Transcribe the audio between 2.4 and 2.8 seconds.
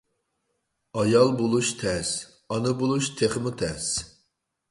ئانا